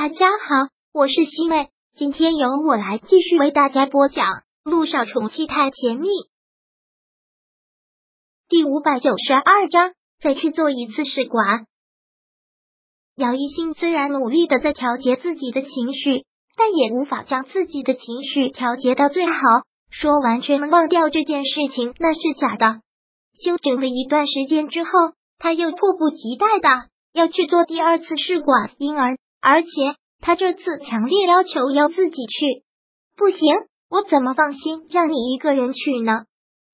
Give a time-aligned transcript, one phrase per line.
[0.00, 4.26] 大家好，我是西妹，今天由我来继续为大家播讲
[4.62, 6.06] 《路上宠妻太甜蜜》
[8.48, 9.94] 第五百九十二章。
[10.22, 11.66] 再去做一次试管。
[13.16, 16.24] 姚一兴虽然努力的在调节自己的情绪，
[16.56, 19.32] 但也无法将自己的情绪调节到最好。
[19.90, 22.82] 说完全忘掉这件事情，那是假的。
[23.34, 24.90] 休整了一段时间之后，
[25.38, 26.68] 他又迫不及待的
[27.12, 29.68] 要去做第二次试管婴儿，而且
[30.20, 32.64] 他这次强烈要求要自己去。
[33.16, 33.38] 不行，
[33.88, 36.24] 我怎么放心让你一个人去呢？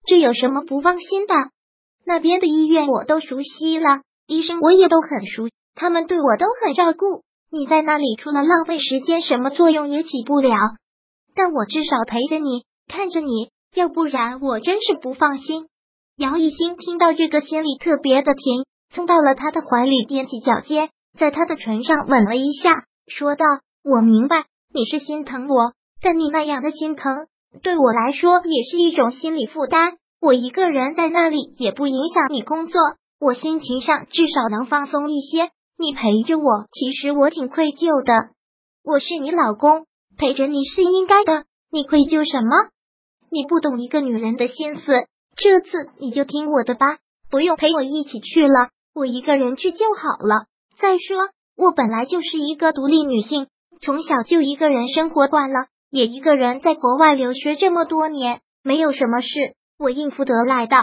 [0.07, 1.35] 这有什么不放心的？
[2.07, 7.25] 那边的医院我都熟悉了，医生我也都很熟，他们对我都很照顾。
[7.51, 10.55] 你在那里除了浪费时间，什么作用也起不了。
[11.35, 15.67] 但我至少陪着你，看着你，要不然我真是不放心。
[16.17, 23.45] 姚一新听到这个，心里特别的甜，冲到了他的怀里，踮起脚尖，在他的唇上吻了一下，说道
[23.85, 27.27] ：“我明白你是心疼我，但你那样的心疼，
[27.63, 29.95] 对我来说也是一种心理负担。
[30.21, 32.81] 我一个人在那里也不影响你工作，
[33.21, 35.51] 我心情上至少能放松一些。
[35.79, 38.31] 你陪着我，其实我挺愧疚的。
[38.83, 41.45] 我是你老公，陪着你是应该的。
[41.71, 42.51] 你愧疚什么？
[43.31, 46.99] 你不懂一个女人的心思。”这次你就听我的吧，
[47.29, 50.47] 不用陪我一起去了，我一个人去就好了。
[50.85, 51.17] 再说，
[51.57, 53.47] 我本来就是一个独立女性，
[53.81, 59.29] 从小就一个人生活惯了，也一个人在国外留学这么多年，没有什么事，
[59.79, 60.77] 我应付得来的。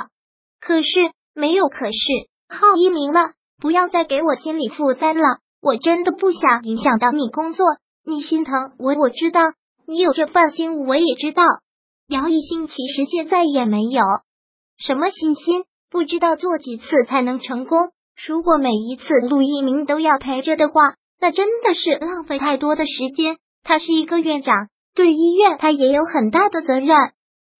[0.59, 0.89] 可是
[1.35, 7.67] 没有可是，浩一鸣了，不要再给我心理负担了，我真的不想影响到你工作，
[8.03, 9.41] 你心疼我，我知道，
[9.85, 11.43] 你有这份心，我也知道。
[12.07, 14.01] 姚一兴其实现在也没有。
[14.79, 15.65] 什么信心？
[15.91, 17.77] 不知道做几次才能成功。
[18.27, 23.37] 如果每一次陆一鸣都要陪着的话，那真的是浪费太多的时间。
[23.63, 26.89] 他是一个院长，对医院他也有很大的责任。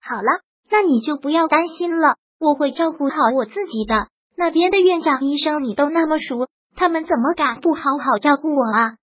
[0.02, 4.08] 好了，那你就不要担心了，我会照顾好我自己的。
[4.36, 8.94] 那边的院长、医生你都那么熟，他们怎么敢不好好照顾我啊？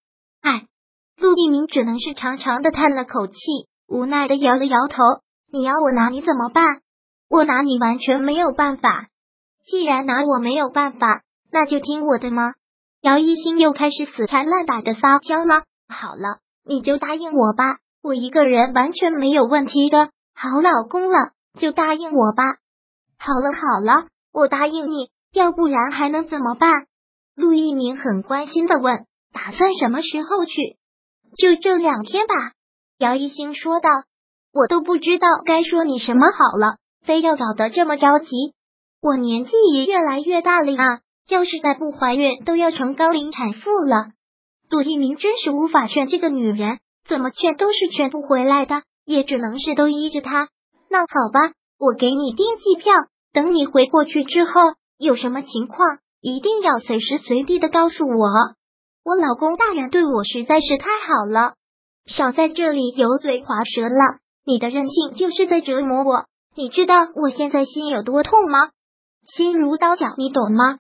[0.43, 0.67] 哎，
[1.17, 3.35] 陆一鸣只能是长长的叹了口气，
[3.89, 4.97] 无奈的摇了摇头。
[5.53, 6.65] 你要我拿你怎么办？
[7.31, 9.07] 我拿你完全没有办法，
[9.67, 12.55] 既然拿我没有办法，那就听我的吗？
[13.01, 15.63] 姚一星又开始死缠烂打的撒娇了。
[15.89, 22.45] 好了，你就答应我吧，我一个人完全没有问题的，好老公了，就答应我吧。
[23.19, 26.71] 好了好了，我答应你，要不然还能怎么办？
[27.35, 30.77] 陆一鸣很关心的问：“打算什么时候去？”
[31.39, 32.35] 就这两天吧。
[32.99, 33.89] 姚一星说道
[34.53, 38.27] ：“我都不知道该说你什么好了。”非要搞得这么着急，
[39.01, 41.01] 我年纪也越来越大了啊！
[41.29, 44.13] 要是再不怀孕，都要成高龄产妇了。
[44.71, 50.49] 杜一鸣真是无法劝这个女人，怎么劝都是劝不回来的，也只能是都依着她。
[50.91, 52.95] 那好吧，我给你订机票，
[53.33, 54.53] 等你回过去之后，
[54.99, 58.29] 有什么情况一定要随时随地的告诉我。
[59.05, 61.55] 我老公大人对我实在是太好了，
[62.07, 64.19] 少在这里油嘴滑舌了。
[64.47, 66.25] 你的任性就是在折磨我。
[66.55, 68.71] 你知道我现在心有多痛吗？
[69.27, 70.79] 心如刀绞，你懂吗？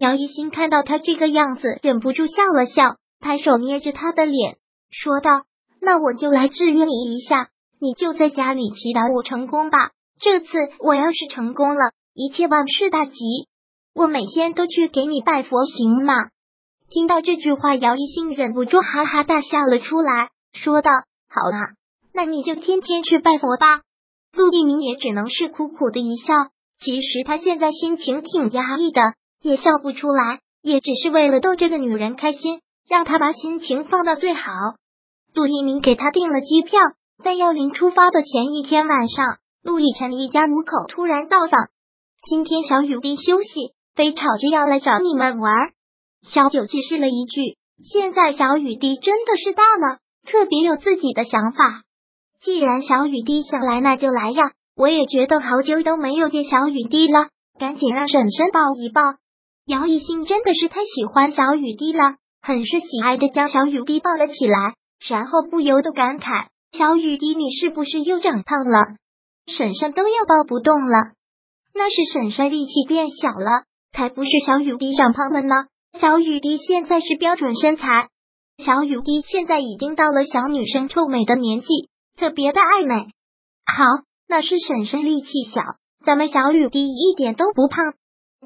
[0.00, 4.56] 姚一新看到他这个样子，忍不住笑了笑，抬手捏着他的脸，
[4.90, 5.42] 说道
[5.78, 9.90] ：“那我就来制约你一下，你就在家里祈祷我成功吧。
[10.18, 13.12] 这次我要是成功了，一切万事大吉，
[13.94, 16.14] 我每天都去给你拜佛，行吗？”
[16.88, 20.90] 听到这句话，姚一新忍不住哈哈大笑了出来，说道
[21.28, 21.76] ：“好啊，
[22.14, 23.82] 那你就天天去拜佛吧。”
[24.32, 26.34] 陆一鸣也只能是苦苦的一笑，
[26.80, 29.02] 其实他现在心情挺压抑的，
[29.42, 34.42] 也笑不出来，也只是为了逗这个女人开心，让她把心情放到最好。
[35.34, 36.78] 陆一鸣给他订了机票，
[37.22, 41.68] 在要临出发的前一天晚上，陆亦辰一家五口突然造访。
[42.28, 45.52] 今天小雨滴休息，非吵着要来找你们玩。
[46.22, 51.84] 小九解释了一句：“现在小雨滴真的是大了，特别有自己的想法。”
[52.42, 54.52] 既然小雨滴想来，那就来呀！
[54.76, 57.28] 我也觉得好久都没有见小雨滴了，
[57.58, 59.00] 赶紧让婶婶抱一抱。
[59.66, 64.74] 姚艺兴真的是太喜欢小雨滴了，很是喜爱的将小雨滴抱了起来，
[65.08, 68.96] 然后不由得感慨：“小雨滴，你是不是又长胖了？
[69.46, 71.12] 婶婶都要抱不动了。”
[71.72, 75.54] 那是婶婶力气变小了，才不是小雨滴长胖了呢。
[76.00, 77.86] 小雨滴现在是标准身材，
[78.58, 81.66] 小雨滴现在已经到了小女生臭美的年纪。
[82.16, 83.06] 特别的爱美，
[83.64, 83.84] 好，
[84.28, 85.62] 那是婶婶力气小，
[86.04, 87.94] 咱们小雨滴一点都不胖。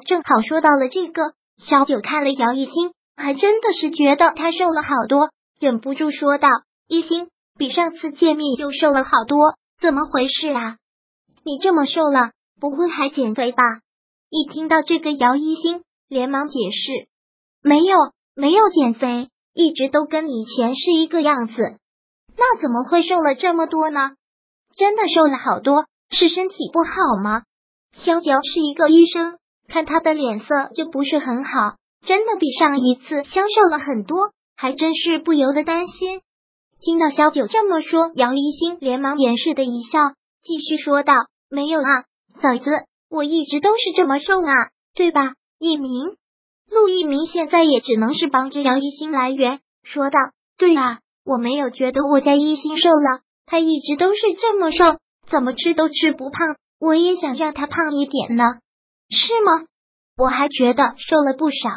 [0.02, 1.22] 正好说到了这个，
[1.56, 5.30] 小九看了姚一星，还真的是觉得他瘦了好多。
[5.60, 6.48] 忍不住说道
[6.88, 10.76] ：“一心，比上次见面又瘦了好多，怎么回事啊？
[11.44, 13.62] 你这么瘦了，不会还减肥吧？”
[14.30, 17.08] 一听到这个，姚一心连忙解释
[17.62, 17.94] ：“没有，
[18.34, 21.54] 没有减肥，一直都跟以前是一个样子。
[22.36, 24.10] 那怎么会瘦了这么多呢？
[24.76, 27.44] 真的瘦了好多，是身体不好吗？”
[27.94, 29.38] 萧九是一个医生，
[29.68, 31.76] 看他的脸色就不是很好，
[32.06, 36.20] 真的比上一次消瘦了很多，还真是不由得担心。
[36.80, 40.00] 听到萧九这么说，姚一星连忙掩饰的一笑，
[40.42, 41.14] 继续说道
[41.48, 42.04] ：“没有啊，
[42.40, 42.70] 嫂子。”
[43.10, 44.52] 我一直都是这么瘦啊，
[44.96, 45.34] 对吧？
[45.60, 46.16] 一鸣，
[46.68, 50.18] 陆一鸣现在也只能是帮着姚一星来源，说道
[50.58, 54.84] ：“对啊，我没有觉得我家一星瘦了，他一直都是这么瘦，
[55.30, 56.56] 怎么吃都吃不胖。
[56.80, 58.42] 我也想让他胖一点呢，
[59.14, 59.66] 是吗？
[60.18, 61.70] 我还觉得瘦了不少。”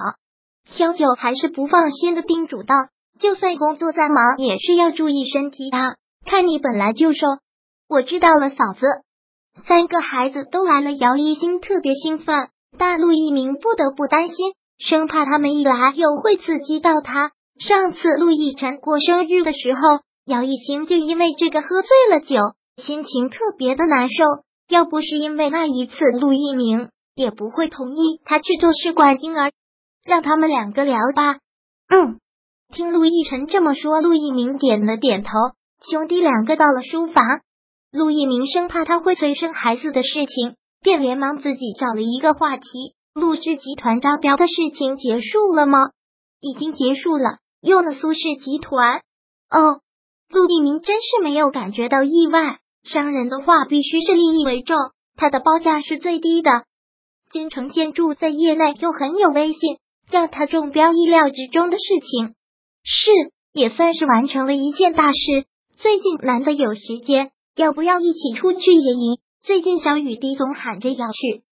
[0.67, 2.75] 萧九还是不放心的叮嘱道
[3.21, 5.95] ：“就算工作再忙，也是要注意身体啊。
[6.25, 7.19] 看你本来就瘦，
[7.87, 8.85] 我知道了，嫂子。”
[9.65, 14.35] 三个孩子都来了，姚一星特别兴奋，但陆一鸣不得不担心，
[14.77, 17.31] 生怕他们一来又会刺激到他。
[17.59, 19.79] 上次陆亦辰过生日的时候，
[20.25, 22.35] 姚一星就因为这个喝醉了酒，
[22.75, 24.23] 心情特别的难受。
[24.69, 29.51] 要不是因为那一次，陆一鸣也不会同意他去做试管婴儿。
[30.05, 31.39] 让他们两个聊吧。
[31.89, 32.19] 嗯，
[32.71, 35.31] 听陆亦辰这么说，陆一鸣点了点头。
[35.81, 37.25] 兄弟两个到了书房。
[37.91, 42.67] 陆一鸣生怕他会催生孩子的事情，便连忙自己找了一个话题。
[43.13, 45.79] 陆氏集团招标的事情结束了吗？
[46.39, 49.01] 已经结束了，用了苏氏集团。
[49.49, 49.81] 哦，
[50.29, 52.59] 陆一鸣真是没有感觉到意外。
[52.83, 54.77] 商人的话必须是利益为重，
[55.15, 56.66] 他的报价是最低的。
[57.31, 59.77] 京城建筑在业内又很有威信，
[60.09, 62.35] 让他中标意料之中的事情，
[62.83, 63.11] 是
[63.53, 65.17] 也算是完成了一件大事。
[65.77, 67.31] 最近难得有时间。
[67.55, 69.17] 要不要一起出去野营？
[69.41, 71.43] 最近小雨滴总喊着要去。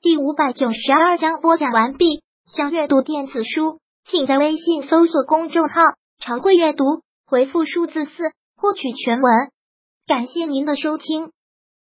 [0.00, 2.22] 第五百九十二章播讲完毕。
[2.46, 5.82] 想阅读电子书，请在微信搜索公众号
[6.22, 6.84] “常会阅读”，
[7.26, 9.32] 回复数字四获取全文。
[10.06, 11.32] 感谢您的收听。